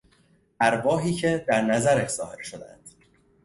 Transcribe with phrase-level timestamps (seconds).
[0.61, 2.89] ارواحی که در نظرش ظاهر شدند